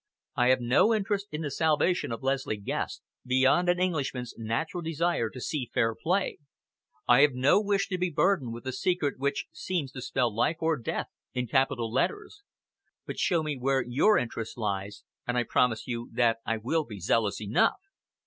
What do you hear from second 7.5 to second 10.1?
wish to be burdened with a secret which seems to